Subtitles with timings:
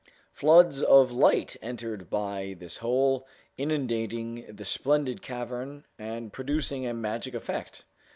[0.33, 7.35] Floods of light entered by this hole, inundating the splendid cavern and producing a magic
[7.35, 7.85] effect!